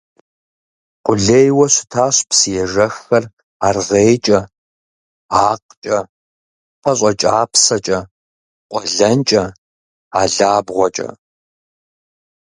[1.05, 3.23] Къулейуэ щытащ псыежэххэр
[3.67, 4.39] аргъейкӀэ,
[5.49, 5.99] акъкӀэ,
[6.81, 7.99] пащӀэкӀапсэкӀэ,
[8.69, 9.43] къуэлэнкӀэ,
[10.21, 11.09] алабгъуэкӀэ.